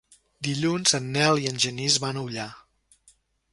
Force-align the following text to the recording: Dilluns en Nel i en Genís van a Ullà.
Dilluns 0.45 0.95
en 0.99 1.09
Nel 1.17 1.43
i 1.43 1.45
en 1.51 1.61
Genís 1.65 1.99
van 2.07 2.19
a 2.19 2.25
Ullà. 2.31 2.49